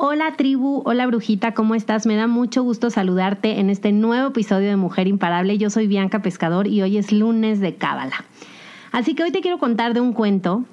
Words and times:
Hola 0.00 0.34
tribu, 0.36 0.82
hola 0.84 1.08
brujita, 1.08 1.54
¿cómo 1.54 1.74
estás? 1.74 2.06
Me 2.06 2.14
da 2.14 2.28
mucho 2.28 2.62
gusto 2.62 2.88
saludarte 2.88 3.58
en 3.58 3.68
este 3.68 3.90
nuevo 3.90 4.28
episodio 4.28 4.68
de 4.68 4.76
Mujer 4.76 5.08
Imparable. 5.08 5.58
Yo 5.58 5.70
soy 5.70 5.88
Bianca 5.88 6.22
Pescador 6.22 6.68
y 6.68 6.80
hoy 6.82 6.98
es 6.98 7.10
lunes 7.10 7.58
de 7.58 7.74
Cábala. 7.74 8.24
Así 8.92 9.16
que 9.16 9.24
hoy 9.24 9.32
te 9.32 9.40
quiero 9.40 9.58
contar 9.58 9.94
de 9.94 10.00
un 10.00 10.12
cuento, 10.12 10.64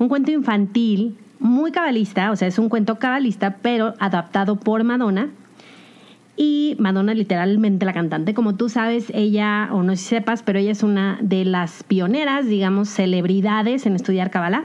un 0.00 0.08
cuento 0.08 0.32
infantil 0.32 1.16
muy 1.38 1.70
cabalista, 1.70 2.32
o 2.32 2.36
sea, 2.36 2.48
es 2.48 2.58
un 2.58 2.68
cuento 2.68 2.98
cabalista, 2.98 3.58
pero 3.62 3.94
adaptado 4.00 4.56
por 4.56 4.82
Madonna. 4.82 5.30
Y 6.36 6.74
Madonna 6.80 7.14
literalmente 7.14 7.86
la 7.86 7.92
cantante, 7.92 8.34
como 8.34 8.56
tú 8.56 8.68
sabes, 8.68 9.12
ella, 9.14 9.68
o 9.70 9.84
no 9.84 9.92
sé 9.92 9.98
si 9.98 10.08
sepas, 10.16 10.42
pero 10.42 10.58
ella 10.58 10.72
es 10.72 10.82
una 10.82 11.20
de 11.22 11.44
las 11.44 11.84
pioneras, 11.84 12.46
digamos, 12.46 12.88
celebridades 12.88 13.86
en 13.86 13.94
estudiar 13.94 14.32
Kabbalah. 14.32 14.64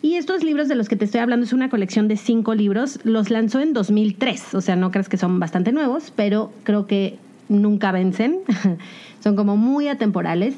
Y 0.00 0.14
estos 0.14 0.44
libros 0.44 0.68
de 0.68 0.76
los 0.76 0.88
que 0.88 0.94
te 0.94 1.04
estoy 1.04 1.20
hablando 1.20 1.44
es 1.44 1.52
una 1.52 1.70
colección 1.70 2.06
de 2.06 2.16
cinco 2.16 2.54
libros. 2.54 3.00
Los 3.02 3.30
lanzó 3.30 3.58
en 3.60 3.72
2003, 3.72 4.54
o 4.54 4.60
sea, 4.60 4.76
no 4.76 4.92
crees 4.92 5.08
que 5.08 5.16
son 5.16 5.40
bastante 5.40 5.72
nuevos, 5.72 6.12
pero 6.14 6.52
creo 6.62 6.86
que 6.86 7.16
nunca 7.48 7.90
vencen. 7.90 8.38
son 9.20 9.34
como 9.34 9.56
muy 9.56 9.88
atemporales. 9.88 10.54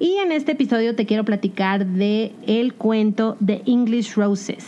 Y 0.00 0.16
en 0.16 0.32
este 0.32 0.52
episodio 0.52 0.96
te 0.96 1.06
quiero 1.06 1.24
platicar 1.24 1.86
de 1.86 2.32
el 2.46 2.74
cuento 2.74 3.36
de 3.38 3.62
English 3.66 4.14
Roses, 4.14 4.64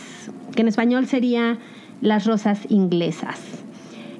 que 0.55 0.61
en 0.61 0.67
español 0.67 1.07
sería 1.07 1.57
Las 2.01 2.25
rosas 2.25 2.61
inglesas. 2.69 3.39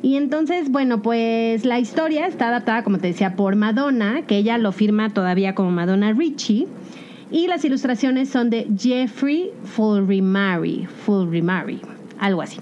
Y 0.01 0.17
entonces, 0.17 0.69
bueno, 0.69 1.01
pues 1.01 1.63
la 1.63 1.79
historia 1.79 2.27
está 2.27 2.49
adaptada, 2.49 2.83
como 2.83 2.97
te 2.97 3.07
decía, 3.07 3.37
por 3.37 3.55
Madonna, 3.55 4.23
que 4.23 4.37
ella 4.37 4.57
lo 4.57 4.73
firma 4.73 5.13
todavía 5.13 5.55
como 5.55 5.71
Madonna 5.71 6.11
Richie. 6.11 6.67
Y 7.33 7.47
las 7.47 7.65
ilustraciones 7.65 8.29
son 8.29 8.51
de 8.51 8.67
Jeffrey 8.77 9.49
Fulrimari, 9.63 10.85
Fulrimari, 10.85 11.81
algo 12.19 12.43
así. 12.43 12.59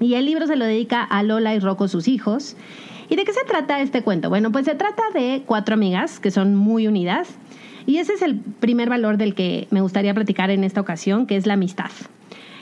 Y 0.00 0.14
el 0.14 0.26
libro 0.26 0.48
se 0.48 0.56
lo 0.56 0.64
dedica 0.64 1.04
a 1.04 1.22
Lola 1.22 1.54
y 1.54 1.60
Rocco, 1.60 1.86
sus 1.86 2.08
hijos. 2.08 2.56
¿Y 3.08 3.14
de 3.14 3.22
qué 3.22 3.32
se 3.32 3.44
trata 3.44 3.80
este 3.80 4.02
cuento? 4.02 4.30
Bueno, 4.30 4.50
pues 4.50 4.64
se 4.64 4.74
trata 4.74 5.04
de 5.14 5.44
cuatro 5.46 5.74
amigas 5.74 6.18
que 6.18 6.32
son 6.32 6.56
muy 6.56 6.88
unidas. 6.88 7.28
Y 7.86 7.98
ese 7.98 8.14
es 8.14 8.22
el 8.22 8.40
primer 8.40 8.88
valor 8.90 9.16
del 9.16 9.36
que 9.36 9.68
me 9.70 9.80
gustaría 9.80 10.12
platicar 10.12 10.50
en 10.50 10.64
esta 10.64 10.80
ocasión, 10.80 11.28
que 11.28 11.36
es 11.36 11.46
la 11.46 11.54
amistad. 11.54 11.92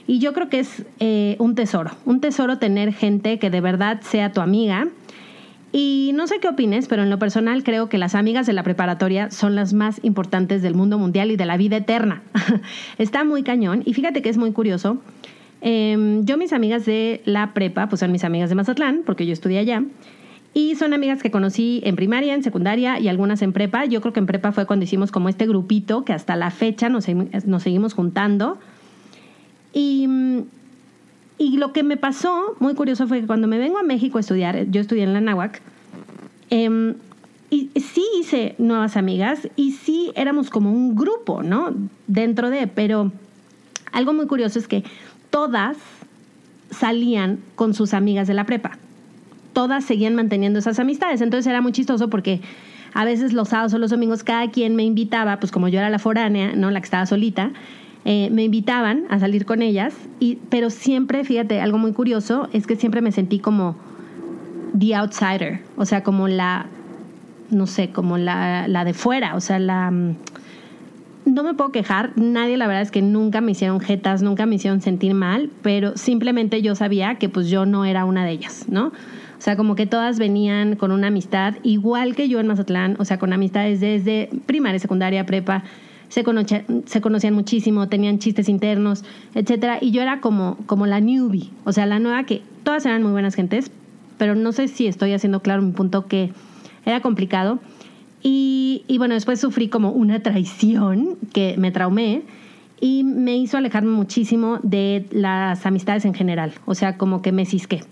Y 0.07 0.19
yo 0.19 0.35
creo 0.35 0.51
que 0.51 0.59
es 0.59 0.85
eh, 1.01 1.37
un 1.39 1.55
tesoro, 1.55 1.93
un 2.05 2.21
tesoro 2.21 2.59
tener 2.59 2.93
gente 2.93 3.39
que 3.39 3.49
de 3.49 3.63
verdad 3.63 4.03
sea 4.03 4.35
tu 4.35 4.43
amiga 4.43 4.89
y 5.73 6.13
no 6.15 6.27
sé 6.27 6.39
qué 6.39 6.49
opines, 6.49 6.87
pero 6.87 7.03
en 7.03 7.09
lo 7.09 7.19
personal 7.19 7.65
creo 7.65 7.89
que 7.89 7.97
las 7.97 8.15
amigas 8.15 8.47
de 8.47 8.53
la 8.53 8.63
preparatoria 8.63 9.31
son 9.31 9.55
las 9.55 9.73
más 9.73 10.01
importantes 10.03 10.61
del 10.61 10.75
mundo 10.75 10.99
mundial 10.99 11.31
y 11.31 11.37
de 11.37 11.47
la 11.47 11.57
vida 11.57 11.79
eterna. 11.79 12.23
Está 12.99 13.25
muy 13.25 13.43
cañón. 13.43 13.83
Y 13.87 13.95
fíjate 13.95 14.21
que 14.21 14.29
es 14.29 14.37
muy 14.37 14.53
curioso. 14.53 14.99
Em, 15.63 16.27
yo 16.27 16.37
mis 16.37 16.53
amigas 16.53 16.85
de 16.85 17.23
la 17.25 17.55
prepa, 17.55 17.89
pues 17.89 18.01
son 18.01 18.13
mis 18.13 18.23
amigas 18.25 18.51
de 18.51 18.55
Mazatlán, 18.55 19.01
porque 19.07 19.25
yo 19.25 19.33
estudié 19.33 19.61
allá. 19.61 19.83
Y 20.53 20.75
son 20.75 20.93
amigas 20.93 21.23
que 21.23 21.31
conocí 21.31 21.81
en 21.85 21.97
primaria, 21.97 22.35
en 22.35 22.43
secundaria 22.43 23.01
y 23.01 23.09
algunas 23.09 23.41
en 23.41 23.55
prepa. 23.55 23.87
Yo 23.87 24.03
creo 24.03 24.13
que 24.13 24.21
en 24.21 24.27
prepa 24.27 24.53
fue 24.53 24.67
cuando 24.67 24.85
hicimos 24.85 25.11
como 25.11 25.31
este 25.31 25.47
grupito 25.47 26.05
que 26.05 26.13
hasta 26.13 26.37
la 26.37 26.51
fecha 26.51 26.91
nos, 26.91 27.07
nos 27.09 27.63
seguimos 27.63 27.95
juntando. 27.95 28.59
Y 29.73 30.07
y 31.39 31.57
lo 31.57 31.73
que 31.73 31.83
me 31.83 31.97
pasó, 31.97 32.57
muy 32.61 32.75
curioso, 32.75 33.07
fue 33.09 33.21
que 33.21 33.27
cuando 33.27 33.49
me 33.49 33.59
vengo 33.59 33.79
a 33.79 33.83
México 33.83 34.19
a 34.19 34.21
estudiar, 34.21 34.67
yo 34.71 34.81
estudié 34.81 35.05
en 35.05 35.13
la 35.13 35.21
Náhuac, 35.21 35.61
em, 36.51 36.95
y 37.51 37.71
sí 37.79 38.05
hice 38.19 38.55
nuevas 38.57 38.97
amigas 38.97 39.47
y 39.57 39.73
sí 39.73 40.11
éramos 40.15 40.49
como 40.49 40.73
un 40.73 40.95
grupo, 40.95 41.43
¿no? 41.43 41.75
Dentro 42.07 42.49
de, 42.49 42.67
pero 42.67 43.13
algo 43.93 44.15
muy 44.15 44.27
curioso 44.27 44.59
es 44.59 44.67
que 44.67 44.85
todas 45.29 45.77
salían 46.71 47.41
con 47.55 47.75
sus 47.75 47.93
amigas 47.93 48.27
de 48.27 48.35
la 48.35 48.47
prepa. 48.47 48.79
Todas 49.53 49.85
seguían 49.85 50.15
manteniendo 50.15 50.59
esas 50.59 50.79
amistades. 50.79 51.21
Entonces 51.21 51.47
era 51.47 51.61
muy 51.61 51.73
chistoso 51.73 52.09
porque 52.09 52.41
a 52.95 53.05
veces 53.05 53.35
los 53.35 53.51
sábados 53.51 53.75
o 53.75 53.79
los 53.79 53.91
domingos 53.91 54.25
cada 54.25 54.51
quien 54.51 54.75
me 54.75 54.85
invitaba, 54.85 55.39
pues 55.39 55.53
como 55.53 55.69
yo 55.69 55.79
era 55.79 55.91
la 55.91 55.99
foránea, 55.99 56.55
¿no? 56.55 56.71
La 56.71 56.81
que 56.81 56.87
estaba 56.87 57.05
solita, 57.05 57.53
eh, 58.05 58.31
me 58.31 58.45
invitaban 58.45 59.05
a 59.11 59.19
salir 59.19 59.45
con 59.45 59.63
ellas, 59.63 59.95
y, 60.19 60.39
pero 60.51 60.71
siempre, 60.71 61.25
fíjate, 61.25 61.61
algo 61.61 61.79
muy 61.79 61.93
curioso 61.93 62.49
es 62.53 62.67
que 62.67 62.77
siempre 62.77 63.01
me 63.01 63.13
sentí 63.13 63.39
como 63.39 63.77
the 64.79 64.95
outsider, 64.95 65.61
o 65.77 65.85
sea, 65.85 66.03
como 66.03 66.29
la, 66.29 66.67
no 67.51 67.67
sé, 67.67 67.91
como 67.91 68.19
la, 68.19 68.67
la 68.69 68.85
de 68.85 68.95
fuera, 68.95 69.35
o 69.37 69.41
sea, 69.41 69.59
la... 69.59 69.91
Mm, 69.91 70.17
no 71.25 71.45
me 71.45 71.55
puedo 71.55 71.71
quejar, 71.71 72.11
nadie 72.17 72.57
la 72.57 72.67
verdad 72.67 72.83
es 72.83 72.91
que 72.91 73.01
nunca 73.01 73.41
me 73.41 73.53
hicieron 73.53 73.79
jetas, 73.79 74.23
nunca 74.23 74.45
me 74.45 74.57
hicieron 74.57 74.81
sentir 74.81 75.15
mal, 75.15 75.51
pero 75.63 75.97
simplemente 75.97 76.63
yo 76.63 76.75
sabía 76.75 77.15
que 77.15 77.29
pues 77.29 77.49
yo 77.49 77.65
no 77.65 77.85
era 77.85 78.05
una 78.05 78.25
de 78.25 78.33
ellas, 78.33 78.67
¿no? 78.69 78.87
O 78.87 79.45
sea, 79.45 79.57
como 79.57 79.75
que 79.75 79.87
todas 79.87 80.19
venían 80.19 80.77
con 80.77 80.91
una 80.91 81.09
amistad, 81.09 81.55
igual 81.63 82.15
que 82.17 82.29
yo 82.29 82.41
en 82.41 82.49
Mazatlán, 82.49 82.97
o 82.99 83.05
sea, 83.05 83.19
con 83.19 83.33
amistades 83.33 83.81
desde 83.81 84.31
primaria, 84.47 84.79
secundaria, 84.79 85.27
prepa, 85.27 85.65
se, 86.13 86.25
se 86.85 87.01
conocían 87.01 87.35
muchísimo, 87.35 87.89
tenían 87.89 88.19
chistes 88.19 88.49
internos, 88.49 89.03
etcétera, 89.35 89.79
y 89.81 89.93
yo 89.93 90.03
era 90.03 90.21
como, 90.21 90.59
como 90.67 90.87
la 90.87 91.01
newbie, 91.01 91.51
o 91.65 91.73
sea, 91.73 91.87
la 91.87 91.99
nueva 91.99 92.25
que 92.25 92.43
todas 92.65 92.85
eran 92.85 93.03
muy 93.03 93.13
buenas 93.13 93.35
gentes, 93.35 93.71
pero 94.19 94.35
no 94.35 94.53
sé 94.53 94.69
si 94.69 94.87
estoy 94.87 95.13
haciendo 95.13 95.41
claro 95.41 95.63
mi 95.63 95.73
punto 95.73 96.07
que 96.07 96.33
era 96.85 97.01
complicado. 97.01 97.61
Y, 98.23 98.85
y 98.87 98.99
bueno, 98.99 99.15
después 99.15 99.41
sufrí 99.41 99.69
como 99.69 99.91
una 99.91 100.21
traición 100.21 101.17
que 101.33 101.57
me 101.59 101.73
traumé 101.73 102.23
y 102.81 103.05
me 103.05 103.37
hizo 103.37 103.57
alejarme 103.57 103.91
muchísimo 103.91 104.61
de 104.63 105.07
las 105.11 105.65
amistades 105.67 106.05
en 106.05 106.15
general, 106.15 106.53
o 106.67 106.75
sea, 106.75 106.99
como 106.99 107.23
que 107.23 107.33
me 107.33 107.47
cisqué. 107.47 107.83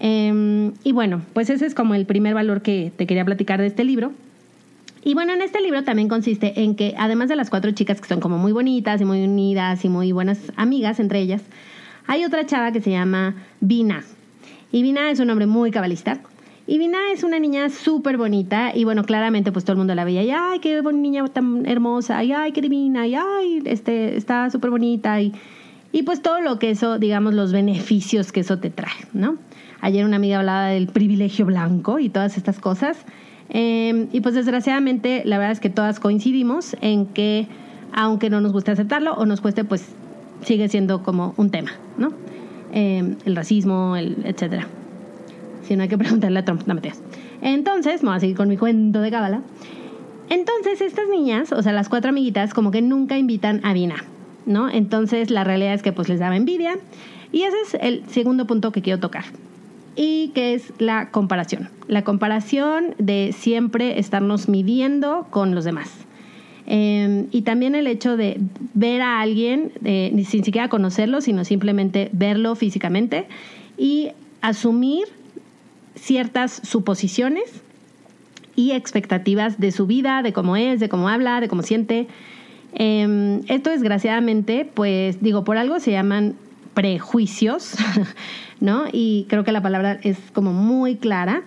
Em, 0.00 0.72
y 0.84 0.92
bueno, 0.92 1.22
pues 1.32 1.50
ese 1.50 1.66
es 1.66 1.74
como 1.74 1.94
el 1.94 2.06
primer 2.06 2.34
valor 2.34 2.62
que 2.62 2.92
te 2.96 3.06
quería 3.06 3.24
platicar 3.24 3.60
de 3.60 3.66
este 3.66 3.84
libro. 3.84 4.12
Y 5.04 5.14
bueno, 5.14 5.32
en 5.32 5.42
este 5.42 5.60
libro 5.60 5.84
también 5.84 6.08
consiste 6.08 6.62
en 6.62 6.74
que, 6.74 6.94
además 6.98 7.28
de 7.28 7.36
las 7.36 7.50
cuatro 7.50 7.70
chicas 7.70 8.00
que 8.00 8.08
son 8.08 8.20
como 8.20 8.38
muy 8.38 8.52
bonitas 8.52 9.00
y 9.00 9.04
muy 9.04 9.22
unidas 9.22 9.84
y 9.84 9.88
muy 9.88 10.12
buenas 10.12 10.38
amigas 10.56 11.00
entre 11.00 11.20
ellas, 11.20 11.42
hay 12.06 12.24
otra 12.24 12.46
chava 12.46 12.72
que 12.72 12.80
se 12.80 12.90
llama 12.90 13.34
Vina. 13.60 14.04
Y 14.72 14.82
Vina 14.82 15.10
es 15.10 15.20
un 15.20 15.30
hombre 15.30 15.46
muy 15.46 15.70
cabalista. 15.70 16.20
Y 16.66 16.76
Vina 16.76 16.98
es 17.14 17.22
una 17.22 17.38
niña 17.38 17.70
súper 17.70 18.18
bonita 18.18 18.72
y 18.74 18.84
bueno, 18.84 19.04
claramente 19.04 19.52
pues 19.52 19.64
todo 19.64 19.72
el 19.72 19.78
mundo 19.78 19.94
la 19.94 20.04
veía 20.04 20.22
y 20.22 20.30
ay, 20.30 20.58
qué 20.58 20.82
niña 20.82 21.26
tan 21.28 21.64
hermosa, 21.64 22.22
y 22.22 22.32
ay, 22.32 22.52
qué 22.52 22.60
divina, 22.60 23.06
y 23.06 23.14
ay, 23.14 23.62
este, 23.64 24.18
está 24.18 24.50
súper 24.50 24.68
bonita 24.68 25.18
y, 25.22 25.32
y 25.92 26.02
pues 26.02 26.20
todo 26.20 26.42
lo 26.42 26.58
que 26.58 26.70
eso, 26.70 26.98
digamos, 26.98 27.32
los 27.32 27.52
beneficios 27.52 28.32
que 28.32 28.40
eso 28.40 28.58
te 28.58 28.68
trae, 28.68 29.06
¿no? 29.14 29.38
Ayer 29.80 30.04
una 30.04 30.16
amiga 30.16 30.40
hablaba 30.40 30.66
del 30.66 30.88
privilegio 30.88 31.46
blanco 31.46 31.98
y 32.00 32.10
todas 32.10 32.36
estas 32.36 32.58
cosas. 32.58 32.98
Em, 33.50 34.08
y 34.12 34.20
pues 34.20 34.34
desgraciadamente 34.34 35.22
la 35.24 35.38
verdad 35.38 35.52
es 35.52 35.60
que 35.60 35.70
todas 35.70 36.00
coincidimos 36.00 36.76
en 36.80 37.06
que 37.06 37.46
aunque 37.92 38.28
no 38.28 38.40
nos 38.40 38.52
guste 38.52 38.70
aceptarlo 38.70 39.14
o 39.14 39.24
nos 39.24 39.40
cueste, 39.40 39.64
pues 39.64 39.86
sigue 40.42 40.68
siendo 40.68 41.02
como 41.02 41.34
un 41.36 41.50
tema, 41.50 41.72
¿no? 41.96 42.12
Em, 42.72 43.16
el 43.24 43.34
racismo, 43.34 43.96
el, 43.96 44.16
etcétera. 44.24 44.66
Si 45.62 45.76
no 45.76 45.82
hay 45.82 45.88
que 45.88 45.98
preguntarle 45.98 46.38
a 46.38 46.44
Trump, 46.44 46.62
no 46.66 46.78
Entonces, 47.42 48.02
vamos 48.02 48.18
a 48.18 48.20
seguir 48.20 48.36
con 48.36 48.48
mi 48.48 48.56
cuento 48.56 49.00
de 49.00 49.10
cábala. 49.10 49.42
Entonces, 50.30 50.80
estas 50.80 51.08
niñas, 51.08 51.52
o 51.52 51.62
sea, 51.62 51.72
las 51.72 51.88
cuatro 51.88 52.10
amiguitas, 52.10 52.52
como 52.52 52.70
que 52.70 52.82
nunca 52.82 53.16
invitan 53.16 53.64
a 53.64 53.72
Vina, 53.72 54.04
¿no? 54.44 54.68
Entonces, 54.68 55.30
la 55.30 55.44
realidad 55.44 55.74
es 55.74 55.82
que 55.82 55.92
pues 55.92 56.08
les 56.08 56.20
daba 56.20 56.36
envidia. 56.36 56.76
Y 57.32 57.42
ese 57.42 57.56
es 57.64 57.76
el 57.80 58.04
segundo 58.08 58.46
punto 58.46 58.72
que 58.72 58.82
quiero 58.82 59.00
tocar. 59.00 59.24
Y 60.00 60.28
que 60.28 60.54
es 60.54 60.72
la 60.78 61.10
comparación. 61.10 61.70
La 61.88 62.04
comparación 62.04 62.94
de 62.98 63.34
siempre 63.36 63.98
estarnos 63.98 64.48
midiendo 64.48 65.26
con 65.30 65.56
los 65.56 65.64
demás. 65.64 65.90
Em, 66.66 67.26
y 67.32 67.42
también 67.42 67.74
el 67.74 67.88
hecho 67.88 68.16
de 68.16 68.38
ver 68.74 69.02
a 69.02 69.20
alguien, 69.20 69.72
eh, 69.84 70.12
sin 70.24 70.44
siquiera 70.44 70.68
conocerlo, 70.68 71.20
sino 71.20 71.44
simplemente 71.44 72.10
verlo 72.12 72.54
físicamente 72.54 73.26
y 73.76 74.10
asumir 74.40 75.08
ciertas 75.96 76.60
suposiciones 76.62 77.62
y 78.54 78.72
expectativas 78.72 79.58
de 79.58 79.72
su 79.72 79.88
vida, 79.88 80.22
de 80.22 80.32
cómo 80.32 80.56
es, 80.56 80.78
de 80.78 80.88
cómo 80.88 81.08
habla, 81.08 81.40
de 81.40 81.48
cómo 81.48 81.62
siente. 81.62 82.06
Em, 82.72 83.40
esto 83.48 83.70
desgraciadamente, 83.70 84.64
pues 84.64 85.20
digo, 85.20 85.42
por 85.42 85.56
algo 85.56 85.80
se 85.80 85.90
llaman 85.90 86.36
prejuicios, 86.78 87.74
¿no? 88.60 88.84
Y 88.92 89.26
creo 89.28 89.42
que 89.42 89.50
la 89.50 89.60
palabra 89.60 89.98
es 90.04 90.16
como 90.32 90.52
muy 90.52 90.94
clara. 90.94 91.42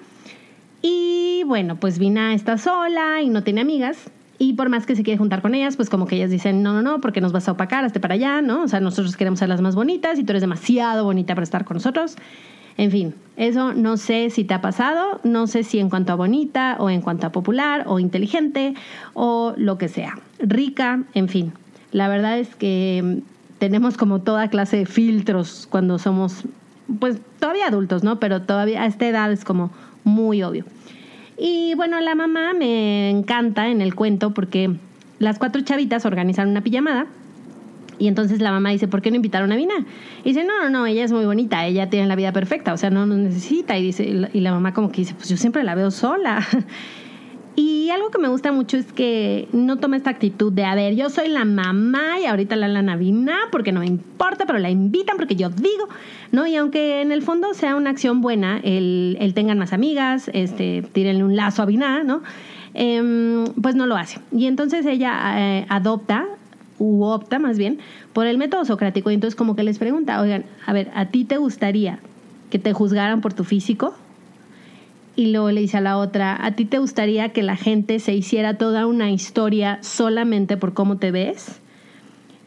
Y 0.82 1.44
bueno, 1.46 1.78
pues 1.78 2.00
Vina 2.00 2.34
está 2.34 2.58
sola 2.58 3.22
y 3.22 3.30
no 3.30 3.42
tiene 3.42 3.62
amigas. 3.62 4.12
Y 4.40 4.56
por 4.56 4.68
más 4.68 4.86
que 4.86 4.94
se 4.94 5.04
quiere 5.04 5.18
juntar 5.18 5.42
con 5.42 5.56
ellas, 5.56 5.78
pues 5.78 5.90
como 5.90 6.06
que 6.06 6.18
ellas 6.18 6.32
dicen, 6.32 6.62
no, 6.62 6.74
no, 6.74 6.82
no, 6.82 7.00
porque 7.00 7.22
nos 7.22 7.32
vas 7.32 7.48
a 7.48 7.54
opacar, 7.54 7.86
hazte 7.86 8.02
para 8.02 8.16
allá, 8.16 8.42
¿no? 8.42 8.64
O 8.64 8.68
sea, 8.68 8.82
nosotros 8.82 9.16
queremos 9.16 9.40
ser 9.40 9.48
las 9.48 9.62
más 9.62 9.74
bonitas 9.74 10.20
y 10.20 10.26
tú 10.26 10.34
eres 10.34 10.42
demasiado 10.42 11.06
bonita 11.06 11.34
para 11.34 11.44
estar 11.44 11.64
con 11.64 11.76
nosotros. 11.76 12.18
En 12.76 12.92
fin, 12.92 13.16
eso 13.38 13.74
no 13.74 13.96
sé 13.96 14.32
si 14.32 14.44
te 14.44 14.54
ha 14.54 14.60
pasado, 14.60 15.22
no 15.24 15.48
sé 15.48 15.64
si 15.64 15.80
en 15.80 15.90
cuanto 15.90 16.12
a 16.12 16.16
bonita 16.16 16.76
o 16.78 16.90
en 16.90 17.00
cuanto 17.00 17.28
a 17.28 17.32
popular 17.32 17.86
o 17.88 18.00
inteligente 18.00 18.74
o 19.14 19.54
lo 19.56 19.78
que 19.78 19.88
sea, 19.88 20.20
rica, 20.40 21.04
en 21.14 21.30
fin. 21.30 21.54
La 21.94 22.10
verdad 22.10 22.38
es 22.38 22.54
que 22.54 23.22
tenemos 23.62 23.96
como 23.96 24.22
toda 24.22 24.50
clase 24.50 24.76
de 24.76 24.86
filtros 24.88 25.68
cuando 25.70 26.00
somos, 26.00 26.46
pues 27.00 27.20
todavía 27.40 27.68
adultos, 27.68 28.04
¿no? 28.04 28.20
Pero 28.20 28.42
todavía 28.42 28.82
a 28.82 28.88
esta 28.88 29.08
edad 29.08 29.32
es 29.32 29.46
como 29.46 29.70
muy 30.04 30.42
obvio. 30.42 30.66
Y 31.38 31.76
bueno, 31.76 32.02
la 32.02 32.16
mamá 32.16 32.56
me 32.56 33.12
encanta 33.12 33.68
en 33.68 33.82
el 33.82 33.94
cuento 33.94 34.32
porque 34.32 34.72
las 35.20 35.38
cuatro 35.38 35.62
chavitas 35.62 36.08
organizaron 36.08 36.50
una 36.50 36.62
pijamada 36.62 37.06
y 38.00 38.08
entonces 38.08 38.42
la 38.42 38.52
mamá 38.52 38.72
dice, 38.72 38.88
¿por 38.88 39.04
qué 39.04 39.12
no 39.12 39.18
invitaron 39.18 39.52
a 39.52 39.56
Vina? 39.56 39.86
Y 40.24 40.30
dice, 40.30 40.44
no, 40.44 40.64
no, 40.64 40.72
no, 40.72 40.88
ella 40.88 41.04
es 41.04 41.12
muy 41.12 41.26
bonita, 41.26 41.64
ella 41.68 41.88
tiene 41.88 42.08
la 42.08 42.16
vida 42.16 42.34
perfecta, 42.34 42.74
o 42.74 42.78
sea, 42.78 42.90
no 42.90 43.06
nos 43.06 43.20
necesita. 43.20 43.78
Y, 43.78 43.84
dice, 43.84 44.28
y 44.34 44.40
la 44.40 44.52
mamá 44.52 44.74
como 44.74 44.92
que 44.92 45.02
dice, 45.02 45.14
pues 45.14 45.30
yo 45.30 45.38
siempre 45.38 45.64
la 45.64 45.76
veo 45.76 45.92
sola. 45.92 46.44
Y 47.56 47.90
algo 47.90 48.10
que 48.12 48.18
me 48.18 48.30
gusta 48.30 48.52
mucho 48.52 48.78
es 48.78 48.94
que 48.94 49.48
no 49.52 49.78
toma 49.78 49.98
esta 49.98 50.10
actitud 50.10 50.54
de, 50.54 50.64
a 50.64 50.74
ver, 50.74 50.96
yo 50.96 51.10
soy 51.10 51.28
la 51.28 51.44
mamá 51.44 52.20
y 52.22 52.26
ahorita 52.26 52.56
la 52.56 52.70
lana 52.70 52.96
vina 52.96 53.38
porque 53.52 53.74
no 53.74 53.82
me 53.82 53.88
importa, 53.88 54.46
pero 54.46 54.58
la 54.60 54.70
invitan 54.70 55.18
porque 55.18 55.36
yo 55.36 55.50
digo, 55.50 55.90
¿no? 56.32 56.48
Y 56.48 56.56
aunque 56.56 57.02
en 57.02 57.12
el 57.12 57.22
fondo 57.22 57.54
sea 57.54 57.76
una 57.76 57.90
acción 57.90 58.22
buena, 58.22 58.60
el, 58.64 59.18
el 59.20 59.34
tengan 59.34 59.60
más 59.60 59.74
amigas, 59.74 60.32
este, 60.34 60.84
tírenle 60.94 61.26
un 61.26 61.36
lazo 61.36 61.62
a 61.62 61.66
Vina, 61.66 62.04
¿no? 62.04 62.22
Em, 62.74 63.44
pues 63.62 63.76
no 63.76 63.86
lo 63.86 63.98
hace. 63.98 64.20
Y 64.32 64.46
entonces 64.46 64.86
ella 64.86 65.34
eh, 65.36 65.66
adopta, 65.68 66.26
u 66.80 67.04
opta 67.04 67.38
más 67.38 67.58
bien, 67.58 67.80
por 68.14 68.28
el 68.28 68.38
método 68.38 68.64
socrático 68.64 69.12
y 69.12 69.14
entonces 69.14 69.36
como 69.36 69.56
que 69.56 69.64
les 69.64 69.78
pregunta, 69.78 70.22
oigan, 70.22 70.46
a 70.66 70.74
ver, 70.74 70.90
¿a 70.96 71.08
ti 71.08 71.26
te 71.26 71.38
gustaría 71.38 72.00
que 72.50 72.60
te 72.60 72.72
juzgaran 72.74 73.22
por 73.22 73.34
tu 73.34 73.44
físico? 73.44 73.94
Y 75.16 75.32
luego 75.32 75.52
le 75.52 75.62
dice 75.62 75.78
a 75.78 75.82
la 75.82 75.98
otra, 75.98 76.38
¿a 76.46 76.52
ti 76.54 76.66
te 76.66 76.78
gustaría 76.78 77.30
que 77.30 77.44
la 77.44 77.58
gente 77.58 78.00
se 78.00 78.14
hiciera 78.14 78.58
toda 78.58 78.86
una 78.86 79.12
historia 79.12 79.80
solamente 79.82 80.58
por 80.58 80.74
cómo 80.74 80.98
te 80.98 81.12
ves? 81.12 81.60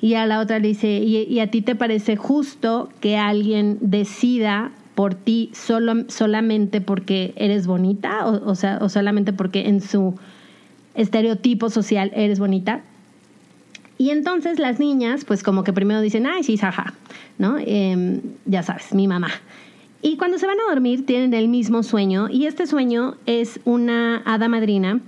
Y 0.00 0.14
a 0.14 0.26
la 0.26 0.40
otra 0.40 0.58
le 0.58 0.68
dice, 0.68 0.98
¿y, 0.98 1.40
a 1.40 1.50
ti 1.50 1.62
te 1.62 1.74
parece 1.74 2.16
justo 2.16 2.90
que 3.00 3.16
alguien 3.16 3.78
decida 3.80 4.70
por 4.94 5.14
ti 5.14 5.50
solo, 5.54 6.04
solamente 6.08 6.80
porque 6.80 7.32
eres 7.36 7.66
bonita? 7.66 8.26
O, 8.26 8.54
sea, 8.54 8.78
o 8.82 8.88
solamente 8.88 9.32
porque 9.32 9.68
en 9.68 9.80
su 9.80 10.14
estereotipo 10.94 11.70
social 11.70 12.10
eres 12.14 12.38
bonita. 12.38 12.82
Y 13.96 14.10
entonces 14.10 14.58
las 14.58 14.78
niñas, 14.78 15.24
pues 15.24 15.42
como 15.42 15.64
que 15.64 15.72
primero 15.72 16.00
dicen, 16.00 16.26
ay, 16.26 16.42
sí, 16.42 16.56
jaja, 16.56 16.92
¿no? 17.38 17.56
Em, 17.58 18.20
ya 18.44 18.62
sabes, 18.62 18.92
mi 18.92 19.06
mamá. 19.06 19.28
Y 20.06 20.18
cuando 20.18 20.36
se 20.36 20.46
van 20.46 20.58
a 20.60 20.70
dormir 20.70 21.06
tienen 21.06 21.32
el 21.32 21.48
mismo 21.48 21.82
sueño 21.82 22.28
y 22.28 22.44
este 22.44 22.66
sueño 22.66 23.14
es 23.24 23.58
una 23.64 24.20
hada 24.26 24.48
madrina 24.48 25.00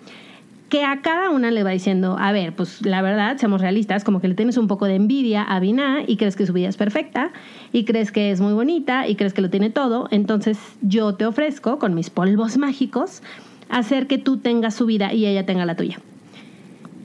que 0.70 0.84
a 0.84 1.02
cada 1.02 1.28
una 1.28 1.50
le 1.50 1.62
va 1.62 1.70
diciendo, 1.70 2.16
a 2.18 2.32
ver, 2.32 2.54
pues 2.54 2.80
la 2.80 3.02
verdad, 3.02 3.36
seamos 3.36 3.60
realistas, 3.60 4.04
como 4.04 4.22
que 4.22 4.28
le 4.28 4.34
tienes 4.34 4.56
un 4.56 4.68
poco 4.68 4.86
de 4.86 4.94
envidia 4.94 5.42
a 5.42 5.60
Binah 5.60 6.04
y 6.06 6.16
crees 6.16 6.34
que 6.34 6.46
su 6.46 6.54
vida 6.54 6.70
es 6.70 6.78
perfecta 6.78 7.30
y 7.74 7.84
crees 7.84 8.10
que 8.10 8.30
es 8.30 8.40
muy 8.40 8.54
bonita 8.54 9.06
y 9.06 9.16
crees 9.16 9.34
que 9.34 9.42
lo 9.42 9.50
tiene 9.50 9.68
todo, 9.68 10.08
entonces 10.10 10.58
yo 10.80 11.14
te 11.14 11.26
ofrezco 11.26 11.78
con 11.78 11.94
mis 11.94 12.08
polvos 12.08 12.56
mágicos 12.56 13.22
hacer 13.68 14.06
que 14.06 14.16
tú 14.16 14.38
tengas 14.38 14.74
su 14.74 14.86
vida 14.86 15.12
y 15.12 15.26
ella 15.26 15.44
tenga 15.44 15.66
la 15.66 15.76
tuya. 15.76 16.00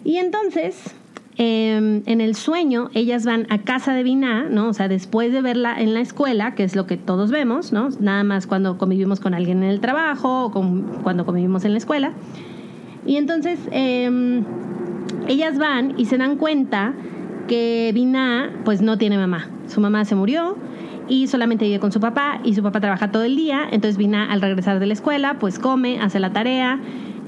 Y 0.06 0.16
entonces 0.16 0.96
Em, 1.44 2.04
en 2.06 2.22
el 2.22 2.36
sueño 2.36 2.92
ellas 2.94 3.26
van 3.26 3.48
a 3.50 3.58
casa 3.64 3.96
de 3.96 4.04
Binah, 4.04 4.44
¿no? 4.44 4.68
O 4.70 4.74
sea, 4.76 4.88
después 4.88 5.34
de 5.34 5.42
verla 5.42 5.82
en 5.82 5.96
la 5.96 6.00
escuela, 6.00 6.54
que 6.54 6.64
es 6.64 6.76
lo 6.76 6.86
que 6.86 6.98
todos 6.98 7.32
vemos, 7.32 7.72
¿no? 7.72 7.90
Nada 8.00 8.24
más 8.24 8.46
cuando 8.46 8.78
convivimos 8.78 9.20
con 9.20 9.34
alguien 9.34 9.64
en 9.64 9.72
el 9.72 9.80
trabajo 9.80 10.46
o 10.46 10.52
cuando 11.02 11.26
convivimos 11.26 11.66
en 11.66 11.72
la 11.72 11.80
escuela. 11.80 12.12
Y 13.08 13.16
entonces 13.16 13.58
em, 13.72 14.44
ellas 15.28 15.58
van 15.58 15.96
y 15.98 16.06
se 16.06 16.20
dan 16.20 16.38
cuenta 16.38 16.94
que 17.48 17.90
Binah 17.92 18.62
pues 18.64 18.84
no 18.84 19.00
tiene 19.00 19.18
mamá. 19.18 19.50
Su 19.66 19.82
mamá 19.82 20.06
se 20.06 20.14
murió 20.14 20.60
y 21.10 21.26
solamente 21.26 21.66
vive 21.66 21.80
con 21.80 21.92
su 21.92 22.00
papá 22.00 22.40
y 22.44 22.54
su 22.54 22.62
papá 22.62 22.82
trabaja 22.82 23.12
todo 23.12 23.24
el 23.24 23.36
día. 23.36 23.64
Entonces 23.64 23.98
Binah 23.98 24.32
al 24.32 24.42
regresar 24.42 24.80
de 24.80 24.86
la 24.86 24.94
escuela 24.94 25.40
pues 25.40 25.58
come, 25.58 26.00
hace 26.02 26.20
la 26.20 26.34
tarea 26.34 26.80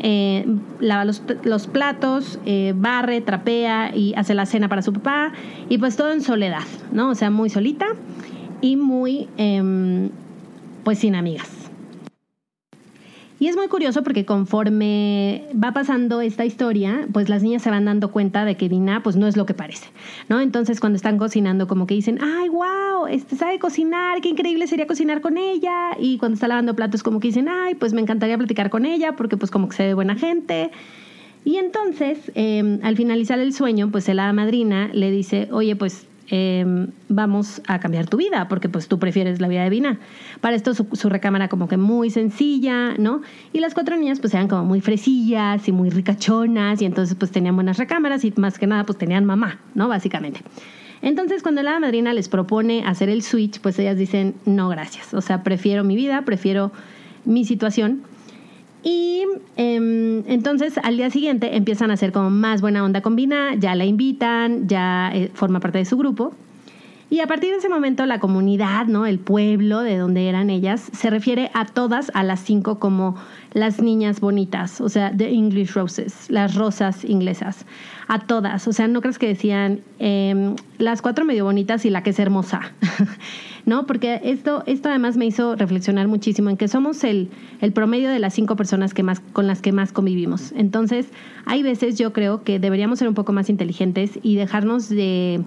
eh, 0.04 0.46
lava 0.82 1.06
los, 1.06 1.24
los 1.44 1.68
platos, 1.68 2.38
eh, 2.46 2.74
barre, 2.76 3.22
trapea 3.22 3.96
y 3.96 4.14
hace 4.16 4.34
la 4.34 4.46
cena 4.46 4.68
para 4.68 4.82
su 4.82 4.92
papá 4.92 5.32
y 5.70 5.78
pues 5.78 5.96
todo 5.96 6.12
en 6.12 6.22
soledad, 6.22 6.68
¿no? 6.92 7.10
O 7.10 7.16
sea, 7.16 7.32
muy 7.32 7.50
solita 7.50 7.88
y 8.60 8.76
muy, 8.76 9.30
em, 9.38 10.10
pues 10.84 11.00
sin 11.00 11.16
amigas. 11.16 11.63
Y 13.44 13.50
es 13.50 13.58
muy 13.58 13.68
curioso 13.68 14.04
porque 14.04 14.24
conforme 14.24 15.44
va 15.62 15.74
pasando 15.74 16.22
esta 16.22 16.46
historia, 16.46 17.10
pues 17.12 17.28
las 17.28 17.44
niñas 17.44 17.62
se 17.62 17.70
van 17.70 17.84
dando 17.84 18.10
cuenta 18.10 18.46
de 18.46 18.56
que 18.56 18.70
Dina 18.70 19.04
pues 19.04 19.18
no 19.18 19.28
es 19.28 19.36
lo 19.36 19.46
que 19.46 19.54
parece, 19.54 19.90
¿no? 20.30 20.40
Entonces 20.40 20.80
cuando 20.80 20.96
están 20.96 21.18
cocinando 21.18 21.68
como 21.68 21.86
que 21.86 21.94
dicen, 21.94 22.20
ay, 22.22 22.48
wow, 22.48 23.06
este 23.10 23.36
sabe 23.36 23.60
cocinar, 23.60 24.22
qué 24.22 24.30
increíble 24.30 24.66
sería 24.66 24.88
cocinar 24.88 25.20
con 25.20 25.38
ella. 25.38 25.90
Y 26.00 26.20
cuando 26.20 26.36
está 26.36 26.48
lavando 26.48 26.74
platos 26.74 27.04
como 27.04 27.20
que 27.20 27.28
dicen, 27.28 27.50
ay, 27.50 27.76
pues 27.76 27.92
me 27.92 28.00
encantaría 28.00 28.38
platicar 28.38 28.70
con 28.70 28.86
ella 28.86 29.18
porque 29.18 29.36
pues 29.36 29.52
como 29.52 29.68
que 29.68 29.76
se 29.76 29.88
ve 29.88 29.94
buena 29.94 30.16
gente. 30.16 30.72
Y 31.44 31.58
entonces, 31.58 32.32
em, 32.36 32.80
al 32.82 32.96
finalizar 32.96 33.40
el 33.40 33.52
sueño, 33.52 33.92
pues 33.92 34.08
la 34.08 34.32
madrina 34.32 34.90
le 34.94 35.12
dice, 35.12 35.50
oye, 35.52 35.76
pues 35.76 36.08
Em, 36.30 36.88
vamos 37.10 37.62
a 37.68 37.80
cambiar 37.80 38.08
tu 38.08 38.16
vida, 38.16 38.48
porque 38.48 38.70
pues 38.70 38.88
tú 38.88 38.98
prefieres 38.98 39.42
la 39.42 39.50
vida 39.50 39.64
de 39.64 39.70
Vina. 39.70 40.00
Para 40.40 40.56
esto 40.56 40.74
su, 40.74 41.10
recámara 41.10 41.50
como 41.50 41.68
que 41.68 41.76
muy 41.76 42.10
sencilla, 42.10 42.94
¿no? 42.98 43.22
Y 43.52 43.60
las 43.60 43.74
cuatro 43.74 43.98
niñas 43.98 44.22
pues 44.22 44.34
eran 44.34 44.48
como 44.48 44.64
muy 44.64 44.80
fresillas 44.80 45.68
y 45.68 45.74
muy 45.74 45.90
ricachonas 45.90 46.82
y 46.82 46.86
entonces 46.86 47.16
pues 47.16 47.32
tenían 47.32 47.56
buenas 47.56 47.78
recámaras 47.78 48.24
y 48.24 48.34
más 48.38 48.58
que 48.58 48.68
nada 48.68 48.86
pues 48.86 48.98
tenían 48.98 49.26
mamá, 49.26 49.60
¿no? 49.76 49.90
Básicamente. 49.90 50.40
Entonces 51.02 51.44
cuando 51.44 51.62
la 51.62 51.78
madrina 51.82 52.14
les 52.14 52.30
propone 52.30 52.86
hacer 52.86 53.10
el 53.10 53.22
switch, 53.22 53.60
pues 53.60 53.78
ellas 53.78 53.98
dicen, 53.98 54.36
no, 54.46 54.70
gracias. 54.70 55.14
O 55.14 55.20
sea, 55.20 55.44
prefiero 55.44 55.84
mi 55.84 55.98
vida, 55.98 56.22
prefiero 56.24 56.72
mi 57.26 57.44
situación 57.44 58.04
y 58.84 59.24
em, 59.56 60.24
entonces 60.28 60.78
al 60.84 60.98
día 60.98 61.10
siguiente 61.10 61.56
empiezan 61.56 61.90
a 61.92 61.94
hacer 61.94 62.12
como 62.12 62.30
más 62.30 62.62
buena 62.62 62.84
onda 62.84 63.02
con 63.02 63.16
Vina, 63.16 63.56
ya 63.56 63.76
la 63.76 63.86
invitan, 63.86 64.68
ya 64.68 65.12
eh, 65.14 65.32
forma 65.34 65.60
parte 65.60 65.78
de 65.78 65.86
su 65.86 65.98
grupo. 65.98 66.34
Y 67.10 67.20
a 67.20 67.28
partir 67.28 67.52
de 67.52 67.58
ese 67.58 67.70
momento 67.70 68.06
la 68.08 68.20
comunidad, 68.20 68.88
¿no? 68.88 69.06
el 69.06 69.20
pueblo 69.20 69.82
de 69.82 69.98
donde 69.98 70.28
eran 70.28 70.50
ellas, 70.50 70.90
se 70.94 71.12
refiere 71.12 71.52
a 71.54 71.66
todas, 71.66 72.12
a 72.16 72.24
las 72.24 72.40
cinco, 72.40 72.80
como 72.80 73.16
las 73.54 73.82
niñas 73.82 74.20
bonitas, 74.20 74.82
o 74.82 74.90
sea, 74.90 75.16
the 75.16 75.30
English 75.30 75.74
Roses, 75.74 76.26
las 76.30 76.56
rosas 76.56 77.06
inglesas, 77.06 77.68
a 78.08 78.18
todas. 78.20 78.68
O 78.68 78.74
sea, 78.74 78.88
no 78.88 79.02
crees 79.02 79.20
que 79.20 79.28
decían 79.28 79.82
em, 80.00 80.56
las 80.80 81.04
cuatro 81.04 81.24
medio 81.24 81.46
bonitas 81.46 81.86
y 81.86 81.92
la 81.92 82.02
que 82.02 82.10
es 82.10 82.20
hermosa. 82.20 82.62
¿no? 83.66 83.86
Porque 83.86 84.20
esto, 84.24 84.64
esto 84.66 84.90
además 84.90 85.18
me 85.18 85.26
hizo 85.26 85.56
reflexionar 85.56 86.08
muchísimo 86.08 86.50
en 86.50 86.58
que 86.58 86.68
somos 86.68 87.04
el, 87.04 87.30
el 87.62 87.72
promedio 87.72 88.10
de 88.10 88.20
las 88.20 88.34
cinco 88.34 88.56
personas 88.56 88.94
que 88.94 89.04
más, 89.04 89.22
con 89.34 89.48
las 89.48 89.62
que 89.62 89.72
más 89.72 89.92
convivimos. 89.92 90.52
Entonces, 90.56 91.08
hay 91.46 91.64
veces 91.64 91.98
yo 91.98 92.14
creo 92.14 92.44
que 92.44 92.60
deberíamos 92.60 93.00
ser 93.00 93.08
un 93.08 93.14
poco 93.14 93.34
más 93.34 93.50
inteligentes 93.50 94.20
y 94.22 94.36
dejarnos 94.36 94.90
de, 94.90 95.44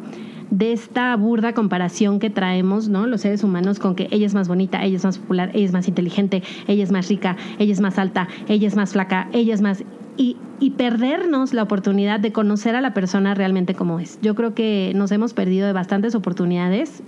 de 0.51 0.73
esta 0.73 1.15
burda 1.17 1.53
comparación 1.53 2.19
que 2.19 2.31
traemos, 2.31 2.89
¿no? 2.89 3.07
Los 3.07 3.23
seres 3.23 3.45
humanos 3.45 3.79
con 3.79 3.95
que 3.95 4.09
ella 4.11 4.27
es 4.27 4.35
más 4.35 4.49
bonita, 4.49 4.83
ella 4.85 4.97
es 4.97 5.05
más 5.05 5.19
popular, 5.19 5.51
ella 5.55 5.67
es 5.67 5.73
más 5.73 5.89
inteligente, 5.89 6.43
ella 6.67 6.83
es 6.83 6.93
más 6.93 7.09
rica, 7.09 7.37
ella 7.59 7.73
es 7.73 7.81
más 7.81 7.99
alta, 7.99 8.29
ella 8.49 8.67
es 8.67 8.77
más 8.77 8.93
flaca, 8.93 9.29
ella 9.33 9.55
es 9.55 9.61
más... 9.61 9.85
Y, 10.19 10.39
y, 10.61 10.71
perdernos 10.71 11.53
la 11.53 11.63
oportunidad 11.63 12.19
de 12.19 12.33
conocer 12.33 12.75
a 12.75 12.81
la 12.81 12.95
persona 12.95 13.35
realmente 13.35 13.75
como 13.75 14.01
es. 14.01 14.19
Yo 14.23 14.35
creo 14.35 14.55
que 14.55 14.93
nos 14.95 15.13
hemos 15.13 15.35
perdido 15.35 15.67
de 15.67 15.75
bastantes 15.75 16.15
oportunidades 16.15 17.03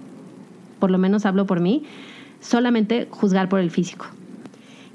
por 0.79 0.91
lo 0.91 0.99
menos 0.99 1.27
hablo 1.27 1.47
por 1.47 1.61
mí, 1.61 1.85
solamente 2.41 3.09
juzgar 3.11 3.49
por 3.49 3.61
el 3.61 3.71
físico. 3.71 4.07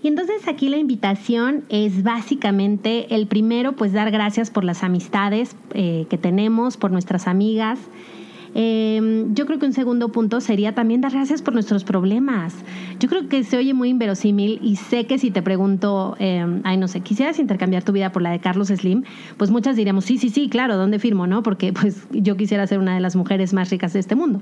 Y 0.03 0.09
entonces 0.09 0.47
aquí 0.49 0.67
la 0.67 0.77
invitación 0.77 1.63
es 1.69 2.03
básicamente 2.03 3.15
el 3.15 3.25
primero, 3.25 3.71
pues 3.71 3.93
dar 3.93 4.11
gracias 4.11 4.51
por 4.51 4.65
las 4.65 4.83
amistades 4.83 5.55
eh, 5.73 6.07
que 6.09 6.17
tenemos, 6.17 6.75
por 6.75 6.91
nuestras 6.91 7.25
amigas. 7.25 7.79
Em, 8.55 9.33
yo 9.33 9.45
creo 9.45 9.59
que 9.59 9.65
un 9.65 9.73
segundo 9.73 10.09
punto 10.09 10.39
sería 10.41 10.75
también 10.75 11.01
dar 11.01 11.13
gracias 11.13 11.41
por 11.41 11.53
nuestros 11.53 11.85
problemas. 11.85 12.53
Yo 12.99 13.09
creo 13.09 13.27
que 13.27 13.43
se 13.45 13.57
oye 13.57 13.73
muy 13.73 13.89
inverosímil 13.89 14.59
y 14.61 14.75
sé 14.75 15.05
que 15.05 15.17
si 15.17 15.31
te 15.31 15.41
pregunto, 15.41 16.15
em, 16.19 16.61
ay, 16.65 16.75
no 16.77 16.89
sé, 16.89 16.99
quisieras 16.99 17.39
intercambiar 17.39 17.83
tu 17.83 17.93
vida 17.93 18.11
por 18.11 18.21
la 18.21 18.31
de 18.31 18.39
Carlos 18.39 18.67
Slim, 18.67 19.03
pues 19.37 19.51
muchas 19.51 19.75
diríamos, 19.75 20.05
sí, 20.05 20.17
sí, 20.17 20.29
sí, 20.29 20.49
claro, 20.49 20.77
¿dónde 20.77 20.99
firmo? 20.99 21.27
¿No? 21.27 21.43
Porque 21.43 21.73
pues 21.73 22.05
yo 22.11 22.35
quisiera 22.37 22.67
ser 22.67 22.79
una 22.79 22.93
de 22.93 22.99
las 22.99 23.15
mujeres 23.15 23.53
más 23.53 23.69
ricas 23.69 23.93
de 23.93 23.99
este 23.99 24.15
mundo. 24.15 24.41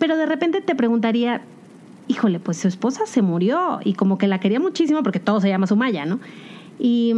Pero 0.00 0.16
de 0.16 0.26
repente 0.26 0.60
te 0.60 0.74
preguntaría, 0.74 1.42
híjole, 2.08 2.40
pues 2.40 2.56
su 2.56 2.66
esposa 2.66 3.06
se 3.06 3.22
murió 3.22 3.78
y 3.84 3.92
como 3.92 4.18
que 4.18 4.26
la 4.26 4.40
quería 4.40 4.58
muchísimo 4.58 5.04
porque 5.04 5.20
todo 5.20 5.40
se 5.40 5.48
llama 5.48 5.68
Sumaya, 5.68 6.06
¿no? 6.06 6.18
Y, 6.80 7.14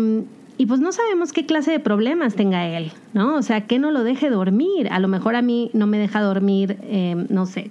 y 0.58 0.66
pues 0.66 0.80
no 0.80 0.92
sabemos 0.92 1.32
qué 1.32 1.46
clase 1.46 1.70
de 1.70 1.80
problemas 1.80 2.34
tenga 2.34 2.66
él, 2.66 2.92
¿no? 3.14 3.36
O 3.36 3.42
sea, 3.42 3.62
que 3.62 3.78
no 3.78 3.90
lo 3.90 4.04
deje 4.04 4.28
dormir. 4.28 4.88
A 4.90 4.98
lo 4.98 5.08
mejor 5.08 5.36
a 5.36 5.42
mí 5.42 5.70
no 5.72 5.86
me 5.86 5.96
deja 5.96 6.20
dormir, 6.20 6.76
em, 6.82 7.26
no 7.30 7.46
sé, 7.46 7.70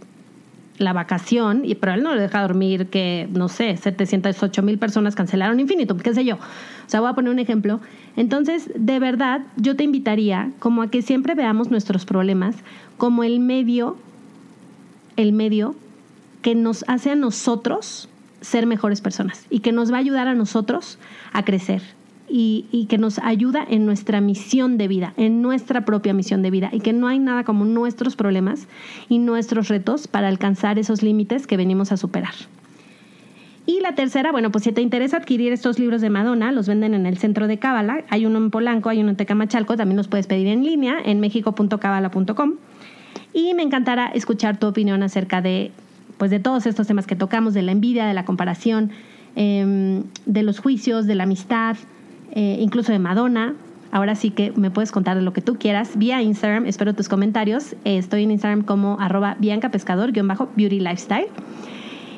la 0.77 0.93
vacación, 0.93 1.61
y, 1.63 1.75
pero 1.75 1.93
él 1.93 2.03
no 2.03 2.15
lo 2.15 2.19
deja 2.19 2.41
dormir 2.41 2.87
que, 2.87 3.27
no 3.33 3.49
sé, 3.49 3.77
708 3.77 4.63
mil 4.63 4.77
personas 4.77 5.15
cancelaron 5.15 5.59
Infinitum, 5.59 5.99
qué 5.99 6.13
sé 6.13 6.25
yo. 6.25 6.35
O 6.35 6.89
sea, 6.89 7.01
voy 7.01 7.09
a 7.09 7.13
poner 7.13 7.31
un 7.31 7.39
ejemplo. 7.39 7.81
Entonces, 8.15 8.71
de 8.73 8.99
verdad, 8.99 9.41
yo 9.57 9.75
te 9.75 9.83
invitaría 9.83 10.51
como 10.59 10.81
a 10.81 10.89
que 10.89 11.01
siempre 11.01 11.35
veamos 11.35 11.69
nuestros 11.69 12.05
problemas 12.05 12.55
como 12.97 13.23
el 13.23 13.39
medio, 13.39 13.97
el 15.17 15.33
medio 15.33 15.75
que 16.41 16.55
nos 16.55 16.83
hace 16.87 17.11
a 17.11 17.15
nosotros 17.15 18.09
ser 18.41 18.65
mejores 18.65 19.01
personas 19.01 19.45
y 19.49 19.59
que 19.59 19.71
nos 19.71 19.91
va 19.91 19.97
a 19.97 19.99
ayudar 19.99 20.27
a 20.27 20.33
nosotros 20.33 20.97
a 21.31 21.45
crecer 21.45 21.81
y, 22.33 22.87
que 22.89 22.97
nos 22.97 23.19
ayuda 23.19 23.65
en 23.69 23.85
nuestra 23.85 24.21
misión 24.21 24.77
de 24.77 24.87
vida, 24.87 25.13
en 25.17 25.41
nuestra 25.41 25.85
propia 25.85 26.13
misión 26.13 26.41
de 26.41 26.49
vida 26.49 26.69
y 26.71 26.79
que 26.79 26.93
no 26.93 27.07
hay 27.07 27.19
nada 27.19 27.43
como 27.43 27.65
nuestros 27.65 28.15
problemas 28.15 28.67
y 29.09 29.19
nuestros 29.19 29.67
retos 29.67 30.07
para 30.07 30.27
alcanzar 30.27 30.79
esos 30.79 31.03
límites 31.03 31.45
que 31.45 31.57
venimos 31.57 31.91
a 31.91 31.97
superar. 31.97 32.33
Y 33.65 33.79
la 33.81 33.95
tercera, 33.95 34.31
bueno, 34.31 34.51
pues 34.51 34.63
si 34.63 34.71
te 34.71 34.81
interesa 34.81 35.17
adquirir 35.17 35.53
estos 35.53 35.77
libros 35.77 36.01
de 36.01 36.09
Madonna, 36.09 36.51
los 36.51 36.67
venden 36.67 36.93
en 36.93 37.05
el 37.05 37.17
centro 37.17 37.47
de 37.47 37.59
Cábala. 37.59 38.03
Hay 38.09 38.25
uno 38.25 38.37
en 38.39 38.49
Polanco, 38.49 38.89
hay 38.89 39.01
uno 39.01 39.11
en 39.11 39.17
Tecamachalco, 39.17 39.77
también 39.77 39.97
los 39.97 40.07
puedes 40.07 40.25
pedir 40.25 40.47
en 40.47 40.63
línea 40.63 40.95
en 41.03 41.19
mexico.cábala.com. 41.19 42.55
Y 43.33 43.53
me 43.53 43.63
encantará 43.63 44.07
escuchar 44.07 44.57
tu 44.57 44.67
opinión 44.67 45.03
acerca 45.03 45.41
de 45.41 45.71
pues 46.17 46.29
de 46.29 46.39
todos 46.39 46.67
estos 46.67 46.85
temas 46.85 47.07
que 47.07 47.15
tocamos, 47.15 47.55
de 47.55 47.63
la 47.63 47.71
envidia, 47.71 48.05
de 48.05 48.13
la 48.13 48.25
comparación, 48.25 48.91
em, 49.35 50.03
de 50.27 50.43
los 50.43 50.59
juicios, 50.59 51.07
de 51.07 51.15
la 51.15 51.23
amistad, 51.23 51.77
eh, 52.33 52.57
incluso 52.59 52.91
de 52.91 52.99
Madonna. 52.99 53.55
Ahora 53.91 54.13
sí 54.13 54.29
que 54.29 54.53
me 54.55 54.69
puedes 54.69 54.91
contar 54.91 55.17
lo 55.17 55.33
que 55.33 55.41
tú 55.41 55.57
quieras 55.57 55.97
vía 55.97 56.21
Instagram. 56.21 56.67
Espero 56.67 56.93
tus 56.93 57.09
comentarios. 57.09 57.75
estoy 57.85 58.23
en 58.23 58.31
Instagram 58.31 58.61
como 58.61 58.97
arroba 58.99 59.35
biancapescador-beauty 59.39 60.79
lifestyle. 60.79 61.27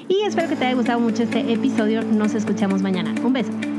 Y 0.10 0.25
espero 0.27 0.50
que 0.50 0.58
te 0.58 0.65
haya 0.65 0.75
gustado 0.75 1.00
mucho 1.00 1.24
este 1.24 1.53
episodio. 1.53 2.03
Nos 2.03 2.36
escuchamos 2.36 2.82
mañana. 2.82 3.15
Un 3.24 3.34
beso. 3.34 3.72